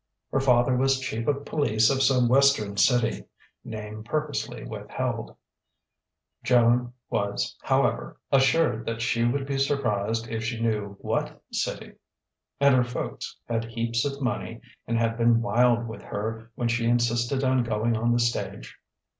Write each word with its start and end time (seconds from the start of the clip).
Her 0.31 0.39
father 0.39 0.75
was 0.75 0.99
Chief 0.99 1.27
of 1.27 1.45
Police 1.45 1.91
of 1.91 2.01
some 2.01 2.27
Western 2.27 2.75
city 2.75 3.25
(name 3.63 4.03
purposely 4.03 4.63
withheld: 4.65 5.35
Joan 6.43 6.93
was, 7.11 7.55
however, 7.61 8.17
assured 8.31 8.87
that 8.87 8.99
she 9.03 9.23
would 9.25 9.45
be 9.45 9.59
surprised 9.59 10.27
if 10.27 10.43
she 10.43 10.59
knew 10.59 10.97
what 11.01 11.43
city) 11.51 11.93
and 12.59 12.73
her 12.73 12.83
folks 12.83 13.37
had 13.47 13.65
heaps 13.65 14.03
of 14.03 14.19
money 14.23 14.59
and 14.87 14.97
had 14.97 15.19
been 15.19 15.39
wild 15.39 15.87
with 15.87 16.01
her 16.01 16.49
when 16.55 16.67
she 16.67 16.87
insisted 16.87 17.43
on 17.43 17.63
going 17.63 17.95
on 17.95 18.11
the 18.11 18.19
stage. 18.19 18.79